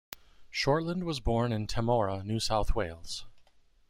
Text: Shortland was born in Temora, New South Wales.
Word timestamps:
Shortland 0.51 1.03
was 1.03 1.19
born 1.19 1.51
in 1.53 1.67
Temora, 1.67 2.25
New 2.25 2.39
South 2.39 2.73
Wales. 2.73 3.27